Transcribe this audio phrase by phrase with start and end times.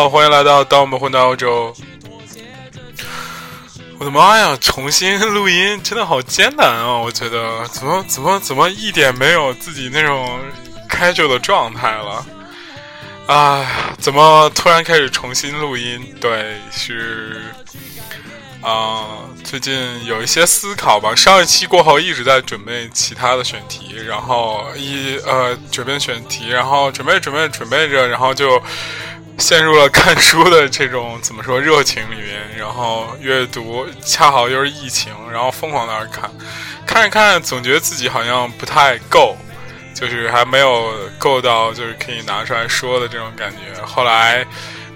[0.00, 1.74] 好，欢迎来到《当我们混到欧洲》。
[3.98, 4.56] 我的妈呀！
[4.58, 6.96] 重新录音真的好艰难啊！
[6.96, 10.40] 我觉得怎么怎么怎么一点没有自己那种
[10.88, 12.26] 开就的状态了。
[13.26, 16.16] 啊，怎么突然开始重新录音？
[16.18, 17.52] 对，是
[18.62, 19.04] 啊，
[19.44, 21.14] 最近有一些思考吧。
[21.14, 28.62] 上一期过后一直在准备其他的选题，然后一呃准备选题，然后准备准备准备着，然后就。
[29.40, 36.30] 陷入了看书的这种怎么说热情里面，然后阅读恰好又是疫情，然后疯狂在那看，
[36.86, 39.36] 看着看着总觉得自己好像不太够，
[39.94, 43.82] 就是还没有够到就是可以拿出来说的这种感觉。
[43.82, 44.46] 后来，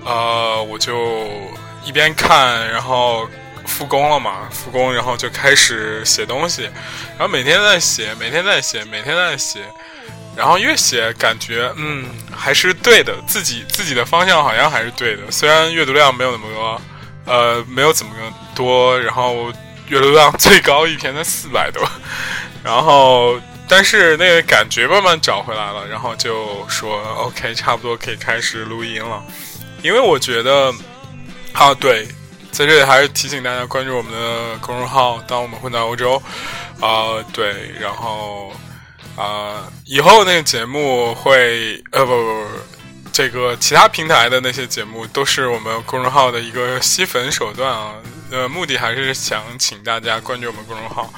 [0.05, 1.27] 呃，我就
[1.83, 3.27] 一边看，然后
[3.67, 6.65] 复工了嘛，复工，然后就开始写东西，
[7.19, 9.61] 然后每天在写，每天在写，每天在写。
[10.37, 15.31] 然后越写感觉嗯还是对的，自己自己的方向好像还是对的。
[15.31, 16.81] 虽然阅读量没有那么多，
[17.27, 18.13] 呃没有怎么
[18.55, 19.53] 多，然后
[19.89, 21.83] 阅读量最高一篇才四百多，
[22.65, 29.23] 然后但是那个感觉慢慢找回来了，然后就说 OK 差不多可以开始录音了。
[29.83, 30.75] 因为我觉得
[31.53, 32.07] 啊对，
[32.51, 36.21] 在这里还是提醒大家关注我们的公众号，当我们混在欧洲
[36.81, 38.53] 啊对，然后。
[39.17, 42.49] 啊，以后那个节目会呃不不不，
[43.13, 47.95] 这个其他平台的那些节目都是我们公众号的一个吸粉手段啊。
[48.31, 51.09] 呃，目的还是想请大家关注我们公众号，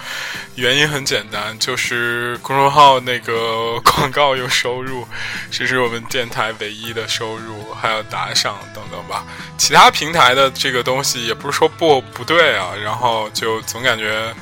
[0.57, 5.07] 原因很简单，就是公众号那个 广告有收入，
[5.51, 9.25] 这是我们电台唯一的收入，还有打赏等等吧。
[9.57, 14.35] 其他平台的这个东西也不是说不不对啊，然后就总感觉，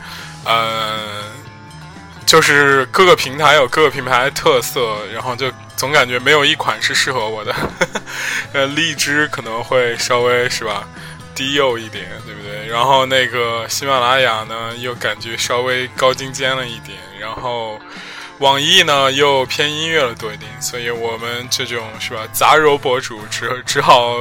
[0.45, 1.44] 呃。
[2.35, 7.55] 就是各个平台有各个品牌的特色，然后就总感觉没有一款是适合我的。
[8.53, 10.85] 呃，荔枝可能会稍微是吧
[11.33, 12.67] 低幼一点，对不对？
[12.67, 16.99] 然后那个喜马拉雅呢，又感觉稍微高精尖了一点。
[17.21, 17.79] 然后
[18.39, 20.51] 网易呢，又偏音乐了多一点。
[20.61, 24.19] 所以我们这种是吧杂糅博主，只只好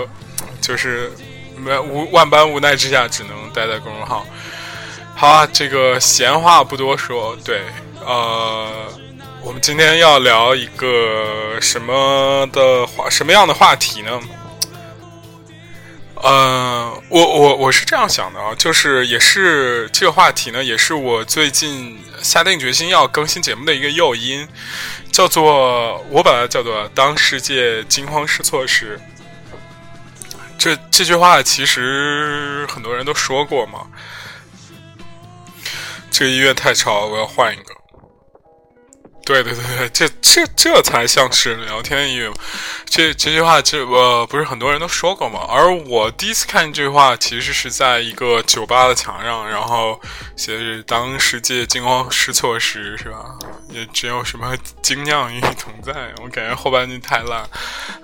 [0.62, 1.12] 就是
[1.58, 4.24] 没无万般无奈之下，只能待在公众号。
[5.16, 7.64] 好啊，这个闲话不多说，对。
[8.06, 8.88] 呃，
[9.42, 14.20] 我们今天要聊一个什么的话，什么样的话题呢？
[16.16, 24.48] 呃，我我我是这样想的啊，就是也是这个话题呢，也是我最近下定决心要更新节目的一个诱因，
[25.12, 29.00] 叫做我把它叫做“当世界惊慌失措时”。
[30.58, 33.82] 这这句话其实很多人都说过嘛。
[36.10, 37.76] 这个音乐太吵，我要换一个。
[39.26, 42.32] 对对对对，这这这才像是聊天音乐。
[42.86, 45.40] 这这句话，这呃不是很多人都说过吗？
[45.50, 50.00] 而我第一次看这句话，其实是在一个酒吧的墙上，然后
[50.36, 53.26] 写的是“当世界惊慌失措时”，是吧？
[53.70, 56.14] 也只有什么精酿与你同在。
[56.22, 57.50] 我感觉后半句太烂，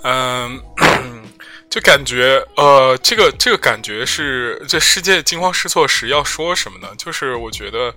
[0.03, 0.61] 嗯。
[1.03, 1.23] 嗯
[1.69, 6.87] 就感觉，呃，这个这个感觉是这世界惊慌失措时要说什么呢？
[6.97, 7.93] 就是我觉得，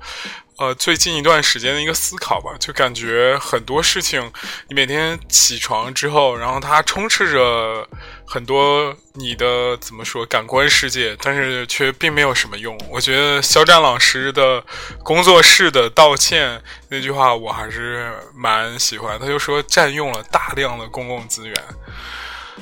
[0.58, 4.30] 呃，最近一段时间的一个思考吧，就感觉很多事情，
[4.68, 7.88] 你每天起床之后，然后它充斥着
[8.26, 12.78] 很多你的怎么说感官世界，但是却并没有什么用。
[12.90, 14.62] 我觉得肖战老师的
[15.02, 19.18] 工作室的道歉那句话，我还是蛮喜欢。
[19.18, 21.56] 他就说占用了大量的公共资源。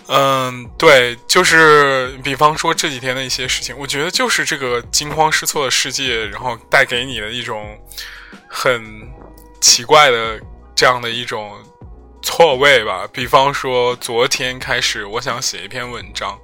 [0.08, 7.78] 嗯，对，就是比方说这几天的一些事情，我觉得就是这个惊慌失措的世界，然后带给你的一种
[8.48, 8.82] 很
[9.60, 10.40] 奇怪的
[10.74, 11.56] 这样的一种
[12.22, 13.06] 错位吧。
[13.12, 16.36] 比方说昨天开始，我想写一篇文章，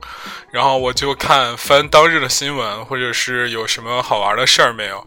[0.52, 5.06] 然后我就看翻当日的新闻，或者是有什么好玩的事儿没有。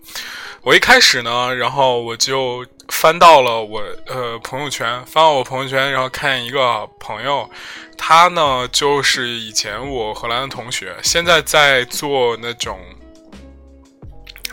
[0.62, 7.50] 我一开始呢，然后我就翻到了我呃朋友圈，翻到我朋友圈，然后看一个朋友。
[7.98, 12.80] 他呢，就是以前我荷兰的同学，现在在做那种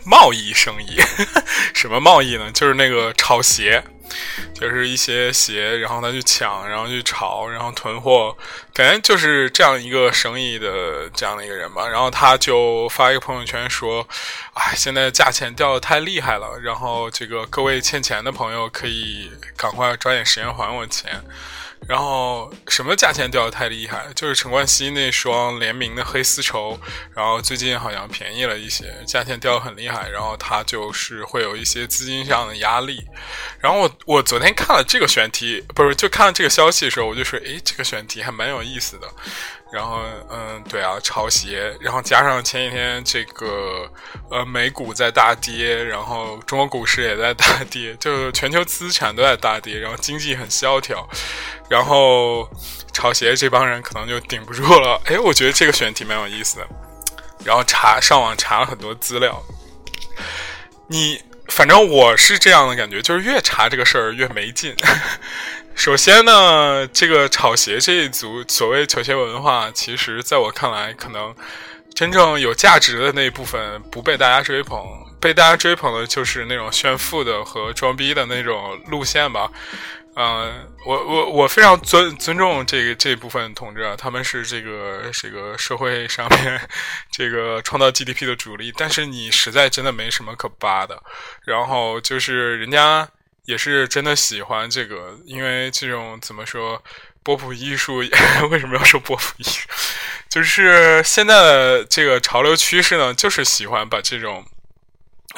[0.05, 1.01] 贸易生意。
[1.75, 2.51] 什么贸易呢？
[2.53, 3.83] 就是那个炒鞋，
[4.55, 8.37] 就是一些鞋，然后他去抢，然后去炒，然后囤货，
[8.73, 11.89] 感觉就是这样一个生意的这样的一个人吧。
[11.89, 14.07] 然后他就发一个朋友圈说
[14.55, 21.23] ：“哎，现在价钱掉的太厉害了，然后这个各位欠钱的朋友可以赶快抓紧时间还我钱。”
[21.89, 24.07] 然后什么价钱掉的太厉害？
[24.15, 26.79] 就是陈冠希那双联名的黑丝绸，
[27.15, 30.09] 然后最近好像便宜了一些，价钱掉的很厉害。
[30.09, 33.05] 然后他就是会有一些资金上的压力。
[33.61, 39.09] 然后我我昨天看了这个选题，不是就看了这个消息的时候，我就说，诶，这个选题还蛮有意思的。
[39.77, 40.01] 然后，
[40.31, 43.87] 嗯，对啊，潮鞋，然后加上前几天这个，
[44.31, 51.07] 呃，美股在大跌，然后中国股市也在大跌，就全球资产都在大跌，然后经济很萧条，
[51.69, 52.49] 然后
[52.91, 54.99] 潮鞋这帮人可能就顶不住了。
[55.05, 56.67] 哎，我觉得这个选题蛮有意思的，
[57.45, 59.43] 然后查上网查了很多资料，
[60.87, 64.75] 你反正我是这样的感觉，就是越查这个事儿越没劲。
[65.77, 71.33] 首先呢，这个炒鞋这一族所谓球鞋文化，其实在我看来，可能
[71.95, 74.83] 真正有价值的那一部分不被大家追捧，
[75.21, 79.51] 被大家追捧的就是那种炫富的和装逼的那种路线吧。
[80.17, 86.59] 嗯，我我我非常尊尊重这个这部分同志啊，他们是这个这个社会上面
[87.13, 91.01] 这个创造 GDP 的主力，但是你实在真的没什么可扒的。
[91.45, 93.07] 然后就是人家。
[93.47, 96.83] 也是真的喜欢这个，因为这种怎么说，
[97.23, 97.97] 波普艺术
[98.51, 99.69] 为什么要说波普艺术？
[100.29, 104.45] 就是现在的这个潮流趋势呢，就是喜欢把这种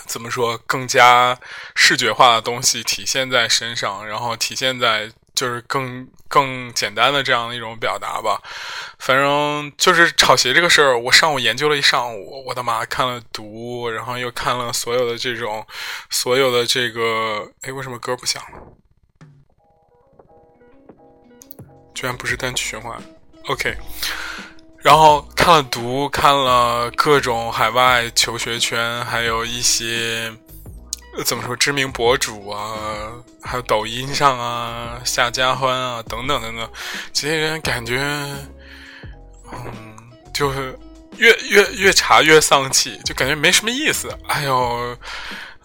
[0.07, 1.39] 怎么说更加
[1.75, 5.13] 视觉化的东西体现在身上，然后体现在。
[5.38, 8.43] 就是更更简单的这样的一种表达吧，
[8.99, 15.64] 反正就是炒鞋这个事儿，我上午研究了一上午，我的妈，看了读，然后又看了所有的这种，
[16.11, 18.58] 所有的这个，哎，为什么歌不响了？
[21.94, 23.00] 居然不是单曲循环
[23.46, 23.76] ，OK，
[24.79, 30.32] 然后看了读，看了各种海外求学圈，还有一些。
[31.25, 31.56] 怎么说？
[31.56, 33.12] 知名博主啊，
[33.43, 36.70] 还有抖音上啊，夏家欢啊，等等等等，
[37.12, 37.99] 这些人感觉，
[39.53, 39.97] 嗯，
[40.32, 40.79] 就是
[41.17, 44.09] 越越越查越丧气，就感觉没什么意思。
[44.29, 44.97] 哎呦，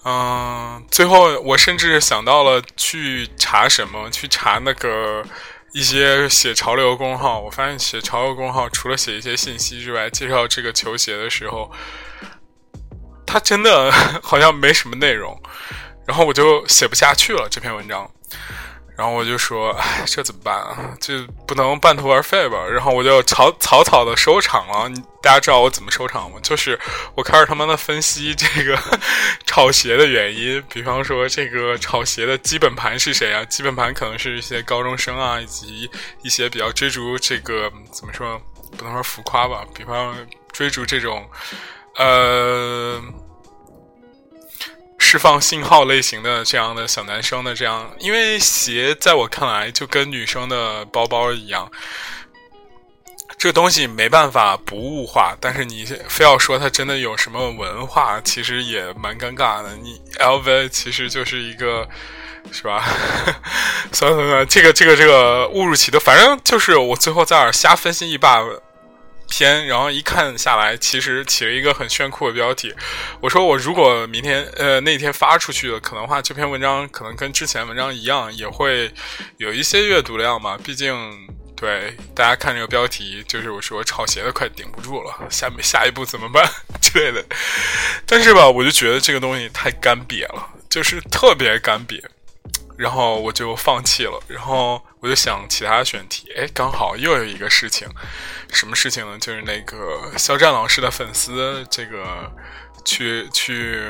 [0.06, 5.24] 嗯，最后我甚至想到了去查什么，去查那个
[5.74, 7.40] 一些写潮流公号。
[7.40, 11.72] 我发现写潮流公号除了写一些信息之外，介绍这个球鞋的时候。
[13.34, 13.92] 他真的
[14.22, 15.36] 好像没什么内容，
[16.06, 18.08] 然后我就写不下去了这篇文章，
[18.96, 20.96] 然后我就说，哎，这怎么办啊？
[21.02, 21.16] 就
[21.48, 22.64] 不能半途而废吧？
[22.72, 24.88] 然后我就草草草的收场了。
[25.20, 26.38] 大家知道我怎么收场吗？
[26.44, 26.80] 就是
[27.16, 28.78] 我开始他妈的分析这个
[29.48, 33.44] 炒鞋的原因，比方说这个炒鞋的基本盘是谁啊？
[33.46, 35.90] 基本盘可能是一些高中生啊，以及
[36.22, 38.40] 一些比较追逐这个怎么说，
[38.78, 39.66] 不能说浮夸吧？
[39.74, 40.16] 比方
[40.52, 41.28] 追逐这种，
[41.98, 43.02] 呃。
[45.14, 51.72] 释放信号类型的这样的小男生的这样，因为鞋在我看来就跟女生的包包一样，
[53.38, 59.76] 这个东西没办法不物化，但是你非要说它真的有什么文化，其实也蛮尴尬的。
[59.76, 61.88] 你 LV 其实就是一个，
[62.52, 62.84] 是吧？
[63.94, 68.44] 算了算了，这个这个这个误入歧途，反正就是我最后在那瞎分析一把。
[69.36, 72.72] 篇，然后一看下来，其实起了一个很炫酷的标题。
[73.20, 78.94] 我说我如果明天呃那天发出去了，可能话这篇文章可能跟之前文章一样，也会
[79.38, 80.56] 有一些阅读量嘛。
[80.64, 80.96] 毕竟
[81.56, 86.48] 对大家看这个标题，就是我说炒鞋的快顶不住了，下面下一步怎么办
[86.80, 87.26] 之类的。
[88.06, 92.00] 但是吧，我就觉得这个东西太干瘪了，就是特别干瘪。
[92.76, 97.86] 然后我就放弃了，然后我就想其他选题，哎，刚好又有一个事情，
[98.54, 99.20] 什么事情呢？
[99.20, 102.32] 就是那个肖战老师的粉丝，这个
[102.86, 103.82] 去去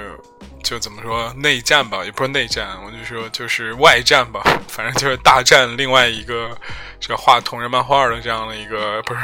[0.63, 6.57] 就怎么说内战吧，也不是内战，我就说就是外战吧，反正就是大战另外一个
[7.00, 9.19] 这画同人漫画的这样的一个，不是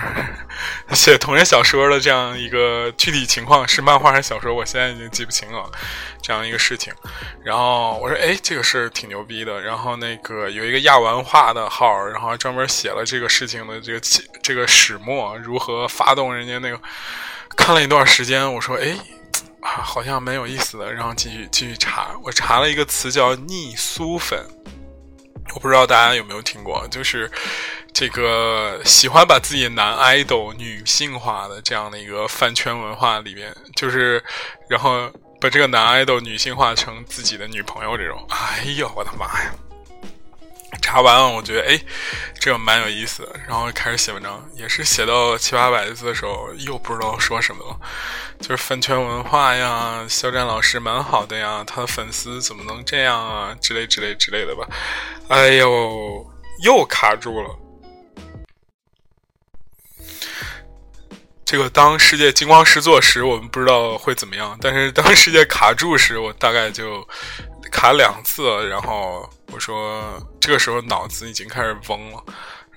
[0.93, 5.69] 写同人小说的这样一个具体情况是漫画还是小说，我现在已经记不清了。
[6.21, 6.93] 这样一个事情，
[7.43, 9.61] 然后我说，哎，这个事挺牛逼的。
[9.61, 16.79] 然后那个有一个亚文化的号，然后专门写了这个事情的这个起这个始末，如何发动人家那个。
[17.55, 18.95] 看了一段时间，我说，哎，
[19.81, 20.93] 好像蛮有意思的。
[20.93, 24.39] 然后继续继续查，我查了一个词叫逆苏粉，
[25.53, 27.29] 我不知道大家有没有听过，就是
[27.93, 34.23] 这个喜欢把自己男 idol 女性化的这样的一个饭圈文化里面，就是
[34.69, 35.09] 然后。
[35.41, 39.53] 把这个男 idol 女性化成自己的女朋友，这种，哎呦，我的妈呀！
[40.81, 41.79] 查完了，我觉得哎，
[42.39, 47.79] 这个蛮有意思的，然后开始写文章，也是写到七八百字的时候，又不知道说什么了，
[48.39, 54.67] 就是饭圈文化呀，肖战老师蛮好的呀，他的粉丝怎么能这样啊，之类之类之类的吧，
[55.29, 56.25] 哎呦，
[56.63, 57.55] 又卡住了。
[61.45, 67.07] 这个当世界惊慌失措时，我们不知道会怎么样；但是当世界卡住时，我大概就
[67.71, 68.67] 卡两次。
[68.67, 70.03] 然后我说，
[70.39, 72.23] 这个时候脑子已经开始嗡了。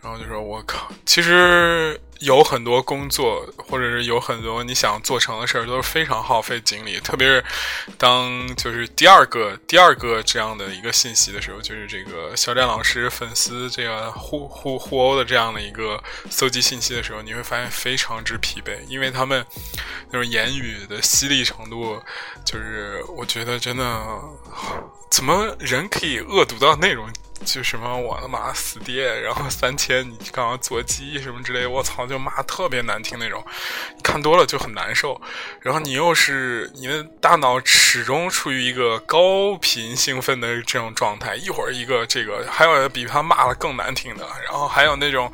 [0.02, 7.00] 然后就说：“我靠，其实。”有很多工作，或者是有很多你想做成的事儿，都是非常耗费精力。
[7.00, 7.44] 特别是
[7.98, 19.44] 当就是第二个、第二个这样的一个信息的时候，就是这个肖战老师粉丝这个互互互殴的这样的一个搜集信息的时候，你会发现非常之疲惫，因为他们
[20.12, 22.00] 那种言语的犀利程度，
[22.46, 23.84] 就是我觉得真的，
[25.10, 27.10] 怎么人可以恶毒到那种？
[27.44, 33.44] 就什么我他妈死爹，然后三千你刚刚坐鸡什么之类，我操就骂特别难听那种，
[34.02, 35.20] 看多了就很难受。
[35.60, 45.32] 然后你又是你的大脑始终处于一个高频兴奋的这种状态，一会儿一个这个，还有比他骂的更难听的，然后还有那种。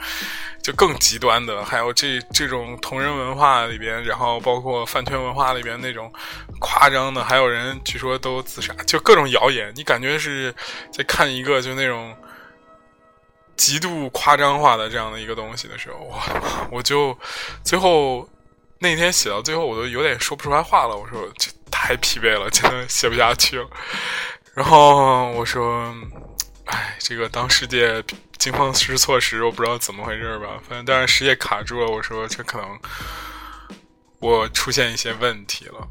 [0.69, 6.13] 就更极端的，还有这这种同人文化里边，然后包括饭圈文化里边那种
[6.61, 9.73] 夸张的，还有人据说都自杀，就各种谣言。
[9.75, 10.55] 你感觉是
[10.93, 12.15] 在看一个就那种
[13.57, 16.23] 极度夸张化的这样的一个东西的时候，哇！
[16.71, 17.17] 我就
[17.65, 18.29] 最后
[18.79, 20.95] 那天写到最后，我都有点说不出来话了。
[20.95, 23.67] 我说这太疲惫了，真的写不下去了。
[24.53, 25.95] 然后我说，
[26.69, 28.03] 哎，这个当世界。
[28.39, 31.91] 惊慌失措时，我不知道怎么回事吧，反正但是世界卡住了。
[31.91, 32.79] 我说这可能
[34.21, 35.89] 我出现一些问题了，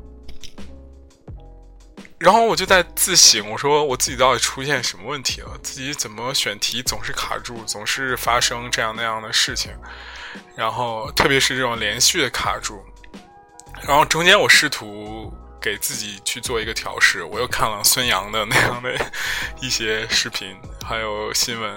[2.17, 5.59] 然后我就在自省，我说我自己到底出现什么问题了？
[5.61, 9.73] 自己怎么选题总是卡住，总是发生这样那样的事情？
[10.55, 12.81] 然后特别是这种连续的卡住，
[13.85, 15.33] 然后中间我试图。
[15.61, 18.95] 给自己去做一个调试，我又看了孙杨的那样的
[19.61, 21.71] 一些视频，还有新闻，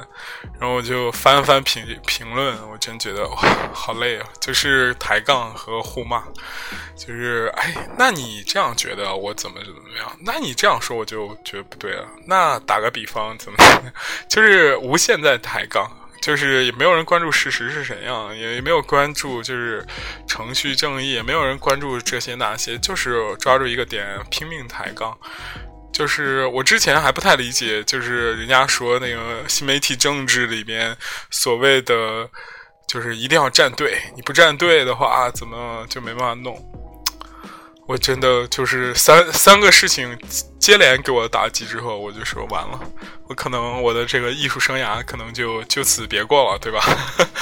[0.59, 4.27] 然后我就翻翻评评论，我真觉得哇，好累啊！
[4.41, 6.23] 就是抬杠和互骂，
[6.97, 10.17] 就是哎，那你这样觉得我怎么怎么样？
[10.21, 12.07] 那你这样说我就觉得不对了。
[12.27, 13.59] 那打个比方，怎么
[14.29, 15.91] 就是无限在抬杠。
[16.21, 19.87] 就是也没有人关注事实是怎样，也没有关注就是
[20.27, 25.17] 程序正义，也没有人关注这些那些，就是抓住一个点拼命抬杠。
[25.93, 30.97] 就是我之前还不太理解，就是人家说那个新媒体政治里边
[31.31, 32.29] 所谓的，
[32.87, 36.57] 就是一定要站队，你不站队的话，怎么就没办法弄？
[37.87, 40.17] 我真的就是三三个事情
[40.61, 42.79] 接连给我打击之后，我就说完了，
[43.27, 46.81] 我可能我的这个艺术生涯可能就就此别过了，对吧？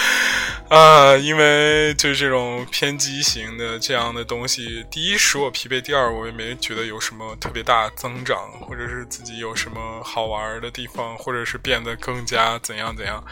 [0.70, 13.22] 啊，因为就是这种偏激型的这样的东西，第一使我疲惫，第二我也没觉得有什么特别大增长，或者是自己有什么好玩的地方，或者是变得更加怎样怎样，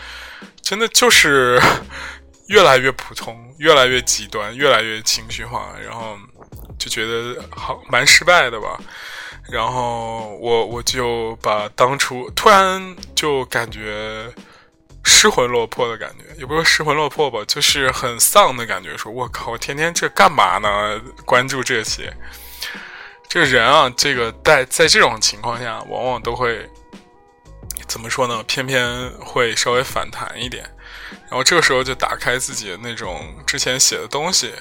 [0.62, 1.60] 真的就是
[2.48, 6.18] 越来越普通，越来越极端，越来越情绪化，然后。
[6.78, 8.78] 就觉得好蛮失败的吧，
[9.48, 14.32] 然后我我就把当初突然就感觉
[15.04, 18.96] 失魂落魄的感觉，也不是失魂落魄吧，就是很丧的感觉。
[18.96, 21.00] 说我靠，我天天这干嘛呢？
[21.24, 22.12] 关注这些，
[23.28, 26.68] 这人啊，这个在在这种情况下，往往都会
[27.86, 28.42] 怎么说呢？
[28.48, 30.64] 偏偏会稍微反弹一点，
[31.28, 34.52] 然后这个时候就打开自己那种之前写的东西。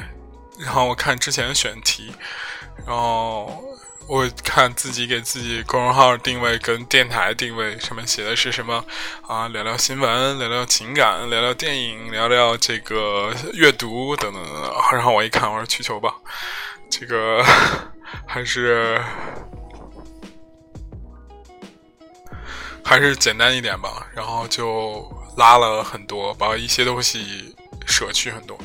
[0.59, 2.13] 然后我看之前选题，
[2.87, 3.61] 然后
[4.07, 8.85] 我看自己给自己公众号定位跟电台定位，上面写的是什么
[9.27, 9.47] 啊？
[9.47, 14.74] 聊聊新闻，聊聊情感，聊聊电影，聊聊这个阅读等等等等。
[14.91, 16.13] 然后我一看，我说去球吧，
[16.88, 17.43] 这个
[18.27, 19.01] 还是
[22.83, 24.07] 还是简单一点吧。
[24.13, 27.55] 然后就拉了很多，把一些东西
[27.88, 28.55] 舍去很多。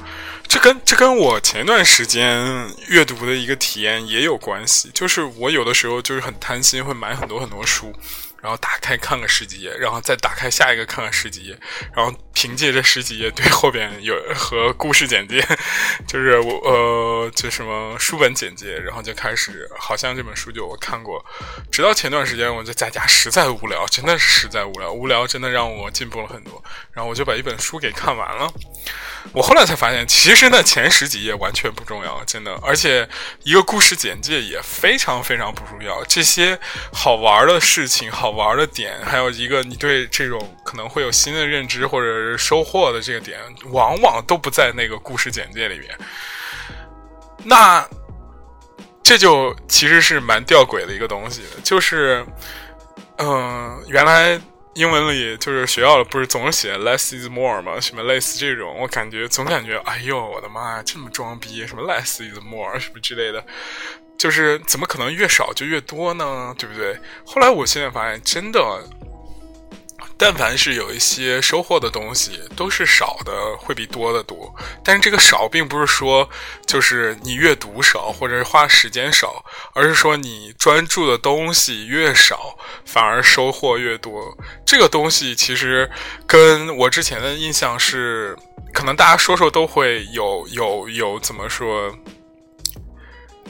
[0.51, 7.95] 这跟这跟我前段时间阅读的一个体验也有关系，就是我有的时候就是很贪心，会买很多很多书。
[8.43, 11.59] 然后打开看个十几页，然后再打开下一个看看十几页，
[11.95, 15.47] 然后凭借这十几页对后边有和故事简介，
[16.09, 21.23] 就是我呃就什么书本简介，然后就开始好像这本书就我看过，
[21.71, 28.51] 直到前段时间我就在家实在无聊，真的是实在无聊，无聊真的让我进步了很多，然后我就把一本书给看完了。
[29.35, 33.07] 我后来才发现，其实那前十几页完全不重要，真的，而且
[33.43, 36.59] 一个故事简介也非常非常不重要，这些
[36.91, 38.30] 好玩的事情好。
[38.31, 43.39] 玩的点，还有一个你对这种可能会有新的认知或者是收获的这个点，
[43.73, 45.91] 往往都不在那个故事简介里面。
[47.45, 47.87] 那
[49.03, 52.25] 这就其实是蛮吊诡的一个东西，就是，
[53.17, 54.41] 嗯，原来
[54.75, 57.81] 英文里就是学校不是总写 less is more 吗？
[57.81, 63.45] 什么类似这种，我感觉总感觉，哎呦，我的妈呀，这么装逼，什么 less is more 什么之类的。
[64.21, 66.55] 就是怎么可能越少就越多呢？
[66.59, 66.95] 对不对？
[67.25, 68.61] 后来我现在发现，真的，
[70.19, 74.55] 但凡是有一些收获的东西，都是少的会比多的多。
[74.85, 76.29] 但是这个少，并不是说
[76.67, 84.37] 就是你阅读少或者花时间少，而是说你专注的东西越少，反而收获越多。
[84.67, 85.91] 这个东西其实
[86.27, 88.37] 跟我之前的印象是，
[88.75, 91.91] 可能大家说说都会有有有怎么说，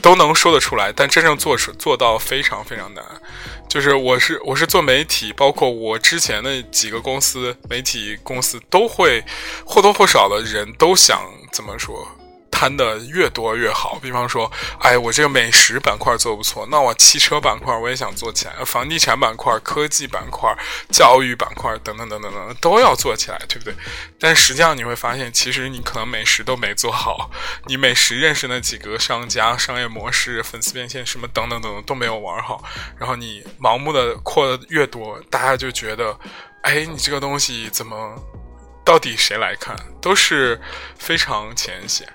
[0.01, 3.03] 都能说得出来，但真正做出做到非常非常难。
[3.69, 9.23] 就是我是我是做媒体，包括我之前的几个公司，媒体公司都会
[9.65, 11.21] 或多或少的人都想
[11.53, 12.05] 怎么说。
[12.61, 14.51] 摊的越多越好，比方说，
[14.81, 20.55] 哎，我这个美食板块做不错，那我汽车板块我也想做起来，房地产板块、科技板块、
[20.91, 23.73] 教育板块等等等等等都要做起来，对不对？
[24.19, 27.31] 但实际上你会发现，其实你可能美食都没做好，
[27.65, 32.63] 你美食认识那几个商家、商业模式、粉丝变现什么等等等等都没有玩好，
[32.95, 36.15] 然后你盲目的扩的越多，大家就觉得，
[36.61, 38.15] 哎，你这个东西怎么，
[38.85, 40.61] 到底谁来看，都是
[40.99, 42.07] 非常浅显。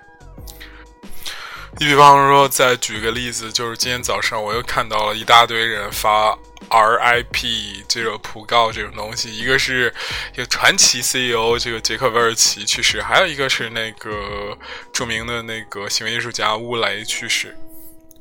[1.78, 6.36] 你比方说，再举个例子，就是今天早上我又看到了一大堆人发
[6.70, 9.92] RIP 这个讣告这种东西，一个是
[10.32, 14.56] 一个传奇 CEO 这个杰克韦尔奇去世，还有一个是那个
[14.90, 17.54] 著名的那个行为艺术家乌雷去世。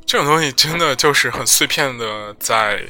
[0.05, 2.83] 这种东西真的就是很碎片的在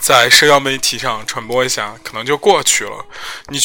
[0.00, 3.04] 在社交媒体上传播一下，可能就过去了。
[3.48, 3.58] 你。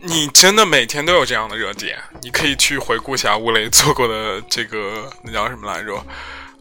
[0.00, 1.98] 你真的每天都有这样的热点？
[2.22, 6.04] 你可以去回顾一下吴雷做过的这个那叫什么来着？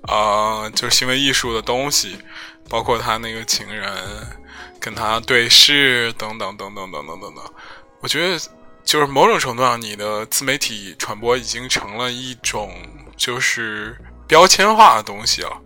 [0.03, 2.17] 啊，就是行为艺术的东西，
[2.70, 3.91] 包括他那个情人
[4.79, 7.43] 跟他对视等等等等等等等等。
[8.00, 8.39] 我觉得
[8.84, 12.71] 就是某种程度上，你的自媒体传播已经成了一种
[13.17, 13.97] 就是
[14.28, 15.62] 标签化的东西了。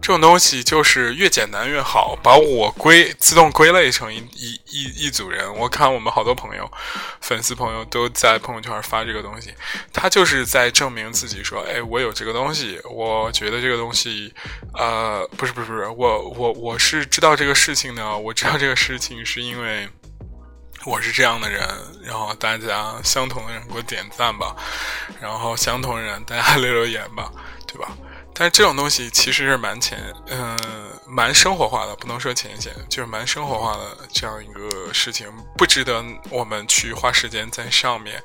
[0.00, 5.52] 这种东西就是越简单越好，把我归自动归类成一一一一组人。
[5.56, 6.70] 我看我们好多朋友、
[7.20, 9.52] 粉丝朋友都在朋友圈发这个东西，
[9.92, 14.32] 他就是在证明自己说：“哎，我有这个东西，我觉得这个东西，
[14.74, 19.88] 呃，不是不是不是，我我我是知道这个事情的，我知道这个事情是因为
[20.84, 21.66] 我是这样的人，
[22.04, 24.54] 然后大家相同的人给我点赞吧，
[25.20, 27.32] 然后相同人大家留留言吧，
[27.66, 27.88] 对吧？”
[28.38, 30.54] 但是这种东西其实是蛮浅，嗯，
[31.06, 38.22] 蛮生活化的，不能说浅显，就是蛮生活化的这样一个事情，不值得我们去花时间在上面。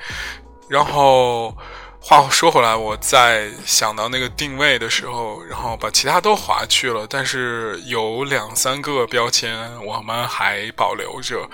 [0.68, 1.56] 然后
[2.02, 11.50] 话说回来，我在想到那个定位的时候，然后把其他都划去了，但是有两三个标签我们还保留着，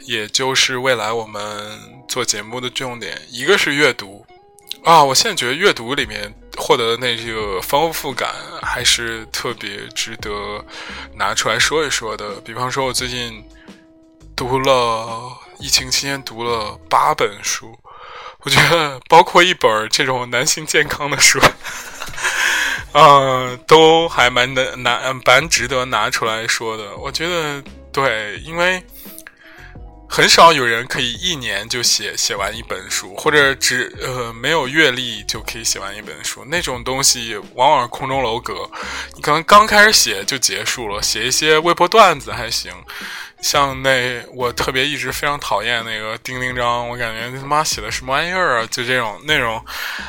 [0.00, 4.26] 也就是未来我们做节目的重点，一个是阅读
[4.84, 6.30] 啊，我现在觉得阅读里面。
[6.58, 10.30] 获得的那这个丰富感还是特别值得
[11.14, 12.40] 拿出来说一说的。
[12.44, 13.42] 比方说，我最近
[14.36, 17.78] 读了疫情期间读了八本书，
[18.40, 21.40] 我觉得包括一本这种男性健康的书，
[22.92, 26.96] 嗯，都还蛮难拿蛮值得拿出来说的。
[26.96, 28.82] 我觉得对，因为。
[30.08, 36.44] 很少有人可以一年就写写完一本书，或者只呃没有阅历就可以写完一本书。
[36.46, 38.68] 那种东西往往空中楼阁，
[39.14, 41.02] 你可能刚开始写就结束了。
[41.02, 42.72] 写一些微博段子还行。
[43.40, 48.68] 像那我特别一直非常讨厌那个丁丁章，我感觉他妈写的什么玩意儿啊！
[48.70, 49.64] 就这种内容，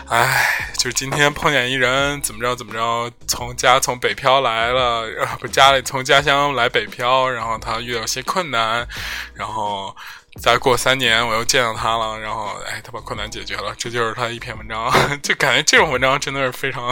[0.08, 5.08] 唉，就今天碰见一人怎么着怎么着，从家从北漂来了，
[5.40, 8.88] 不家里从家乡来北漂，然后他遇到些困难，
[9.34, 9.96] 然后。
[10.42, 14.90] 再过三年，我又见到他了，然后，哎，他把困难解决了，这就是他一篇文章，
[15.22, 16.90] 就感觉这种文章真的是非常，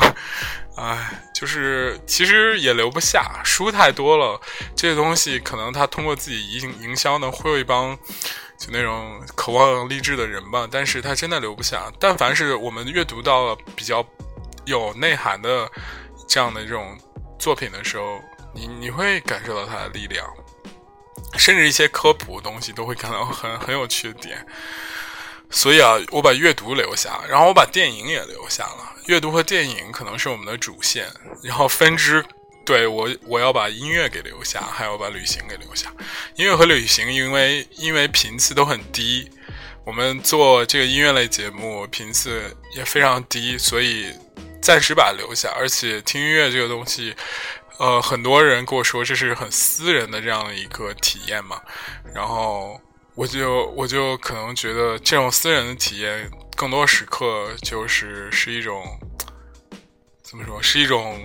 [0.76, 4.40] 哎，就是其实也留不下，书太多了，
[4.76, 7.98] 这些东西可能他通过自己营营销呢，会有一帮
[8.60, 11.90] 就那种渴望励志的人吧，但是他真的留不下。
[12.00, 14.06] 但凡是我们阅读到了比较
[14.66, 15.70] 有内涵的
[16.28, 16.98] 这样的这种
[17.40, 18.20] 作品的时候，
[18.54, 20.28] 你你会感受到它的力量。
[21.38, 24.46] 甚至一些科普的东西都会看到很很有趣的点，
[25.50, 28.94] 所以啊，我把阅读留下，然后我把电影也留下了。
[29.06, 31.08] 阅读和电影可能是我们的主线，
[31.42, 32.26] 然后分支，
[32.66, 35.94] 对我我要把音乐给留下，还要把旅行给留下。
[36.36, 39.30] 音乐和旅行因为因为频次都很低，
[39.86, 44.12] 我们做这个音乐类节目频次也非常低，所以
[44.62, 45.50] 暂时把它留下。
[45.58, 47.16] 而且听音乐这个东西。
[47.80, 51.62] 呃，很多人跟我说这是很私人的这样的一个体验嘛，
[52.14, 52.80] 然后
[53.14, 58.84] 我就我就可能觉得这种私人的体验，更多时刻就是是一种
[60.24, 61.20] 怎么说，是一种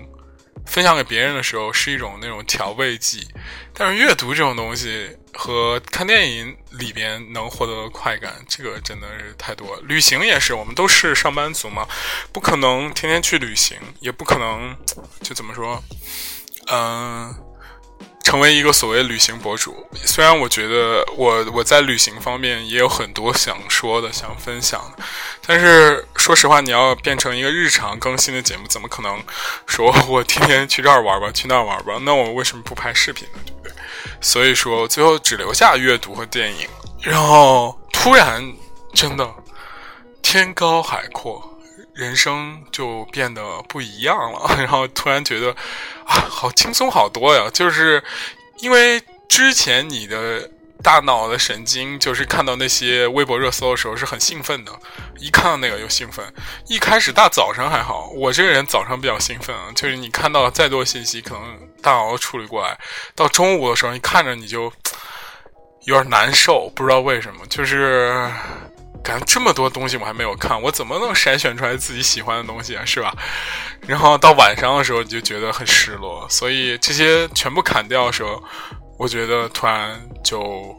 [0.67, 3.27] 分享给别人的时候是一种那种调味剂，
[3.73, 9.83] 但是阅读这种东西和看电影里边能获得的快感，这个真的是太多了。
[9.87, 11.89] 旅行也是，我们都是上班族嘛，
[12.31, 14.77] 不可能天天去旅行，也不可能
[15.23, 15.83] 就怎么说，
[16.71, 17.35] 嗯。
[18.25, 25.03] 成为一个所谓旅行博主，虽然我觉得我我在旅行方面也有很多想说的、想分享的，
[25.45, 29.21] 但是说实话，你要变成一个日常更新的节目，怎么可能
[29.67, 31.99] 说我天天去这儿玩吧，去那儿玩吧？
[32.03, 33.41] 那我为什么不拍视频呢？
[33.45, 33.73] 对不对？
[34.21, 36.69] 所以说，最后只留下阅读和电影。
[37.01, 38.41] 然后突然，
[38.95, 39.29] 真的
[40.23, 41.52] 天高海阔。
[41.95, 45.51] 人生就变得不一样了，然后突然觉得
[46.07, 47.51] 啊，好轻松好多呀！
[47.53, 48.03] 就是
[48.59, 50.51] 因为之前你的
[50.83, 54.73] 大脑的神经，就是看到那些微博热搜的时候是很兴奋的，
[55.19, 56.25] 一看到那个就兴奋。
[56.67, 62.79] 一开始大早上还好，我这个人早上比较兴奋啊，就是你看到再多信息，可能大脑都处理过来，
[63.15, 64.73] 到中午的时候，你看着你就
[65.85, 68.31] 有点难受，不知道为什么，就是。
[69.03, 72.85] 感觉这么多东西我还没有看，我怎么能筛选出来自己喜欢的东西啊？
[72.85, 73.13] 是吧？
[73.87, 78.43] 然后到晚上的时候你就觉得很失落，所以这些全部砍掉的时候，
[78.99, 80.79] 我觉得突然就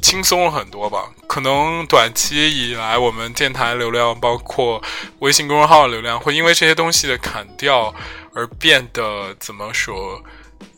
[0.00, 1.10] 轻松了很多吧。
[1.26, 4.80] 可能短期以来我们电台流量，包括
[5.18, 7.92] 微信公众号流量，会因为这些东西的砍掉
[8.32, 10.22] 而变得怎么说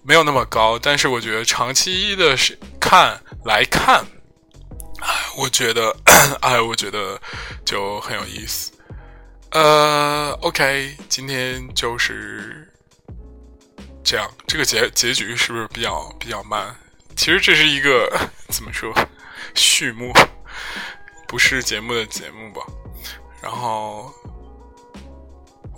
[0.02, 0.78] 没有那么高。
[0.78, 4.04] 但是我觉得长期的是看来看。
[5.36, 5.94] 我觉得，
[6.40, 7.20] 哎，我觉得
[7.64, 8.72] 就很有意思。
[9.50, 12.68] 呃，OK，今天就是
[14.02, 14.28] 这样。
[14.46, 16.74] 这个结结局是不是比较比较慢？
[17.16, 18.10] 其实这是一个
[18.48, 18.92] 怎么说
[19.54, 20.12] 序幕，
[21.26, 22.62] 不是节目的节目吧？
[23.40, 24.12] 然后，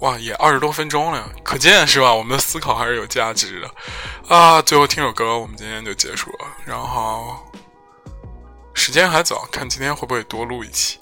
[0.00, 2.14] 哇，也二十多分钟了，可见是吧？
[2.14, 3.70] 我们的思考还是有价值的
[4.34, 4.60] 啊！
[4.62, 6.46] 最后听首歌，我们今天就结束了。
[6.64, 7.36] 然后。
[8.80, 10.98] 时间还早，看今天会不会多录一期。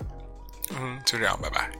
[0.70, 1.70] 嗯，就这样，拜拜。